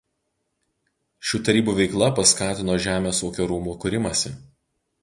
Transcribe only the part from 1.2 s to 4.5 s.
Šių tarybų veikla paskatino Žemės ūkio rūmų kūrimąsi.